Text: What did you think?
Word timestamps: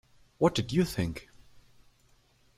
What 0.39 0.55
did 0.55 0.73
you 0.73 0.83
think? 0.83 1.29